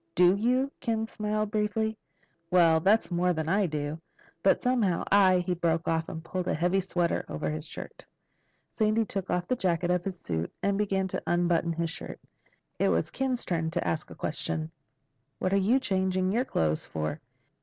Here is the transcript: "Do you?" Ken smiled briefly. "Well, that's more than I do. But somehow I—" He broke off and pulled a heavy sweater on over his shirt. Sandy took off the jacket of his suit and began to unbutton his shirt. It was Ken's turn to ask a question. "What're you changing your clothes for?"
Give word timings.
"Do 0.15 0.33
you?" 0.35 0.71
Ken 0.79 1.05
smiled 1.05 1.51
briefly. 1.51 1.95
"Well, 2.49 2.79
that's 2.79 3.11
more 3.11 3.33
than 3.33 3.47
I 3.47 3.67
do. 3.67 4.01
But 4.41 4.59
somehow 4.59 5.03
I—" 5.11 5.43
He 5.45 5.53
broke 5.53 5.87
off 5.87 6.09
and 6.09 6.23
pulled 6.23 6.47
a 6.47 6.55
heavy 6.55 6.79
sweater 6.79 7.23
on 7.29 7.35
over 7.35 7.51
his 7.51 7.67
shirt. 7.67 8.03
Sandy 8.71 9.05
took 9.05 9.29
off 9.29 9.47
the 9.47 9.55
jacket 9.55 9.91
of 9.91 10.03
his 10.03 10.19
suit 10.19 10.51
and 10.63 10.75
began 10.75 11.07
to 11.09 11.21
unbutton 11.27 11.73
his 11.73 11.91
shirt. 11.91 12.19
It 12.79 12.89
was 12.89 13.11
Ken's 13.11 13.45
turn 13.45 13.69
to 13.69 13.87
ask 13.87 14.09
a 14.09 14.15
question. 14.15 14.71
"What're 15.37 15.57
you 15.57 15.79
changing 15.79 16.31
your 16.31 16.45
clothes 16.45 16.83
for?" 16.83 17.21